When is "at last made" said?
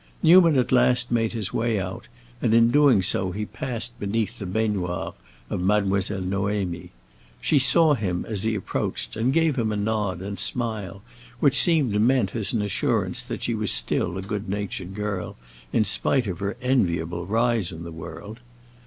0.57-1.33